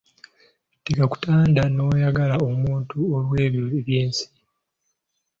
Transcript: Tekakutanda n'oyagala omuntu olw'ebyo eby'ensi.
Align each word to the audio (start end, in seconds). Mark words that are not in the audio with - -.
Tekakutanda 0.85 1.61
n'oyagala 1.69 2.35
omuntu 2.49 2.97
olw'ebyo 3.17 3.63
eby'ensi. 3.79 4.25